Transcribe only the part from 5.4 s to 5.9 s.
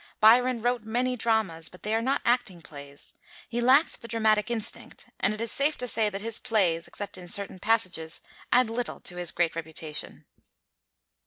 safe to